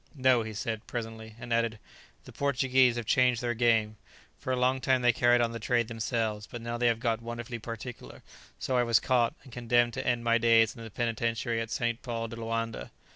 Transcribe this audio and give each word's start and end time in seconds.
"No," 0.15 0.41
he 0.41 0.55
said, 0.55 0.87
presently, 0.87 1.35
and 1.39 1.53
added, 1.53 1.77
"The 2.25 2.31
Portuguese 2.31 2.95
have 2.95 3.05
changed 3.05 3.39
their 3.39 3.53
game: 3.53 3.97
for 4.39 4.51
a 4.51 4.55
long 4.55 4.81
time 4.81 5.03
they 5.03 5.13
carried 5.13 5.41
on 5.41 5.51
the 5.51 5.59
trade 5.59 5.87
themselves, 5.89 6.47
but 6.49 6.59
now 6.59 6.75
they 6.79 6.87
have 6.87 6.99
got 6.99 7.21
wonderfully 7.21 7.59
particular; 7.59 8.23
so 8.57 8.77
I 8.77 8.81
was 8.81 8.99
caught, 8.99 9.35
and 9.43 9.53
condemned 9.53 9.93
to 9.93 10.03
end 10.07 10.23
my 10.23 10.39
days 10.39 10.75
in 10.75 10.83
the 10.83 10.89
penitentiary 10.89 11.61
at 11.61 11.69
St. 11.69 12.01
Paul 12.01 12.29
de 12.29 12.35
Loanda." 12.35 12.89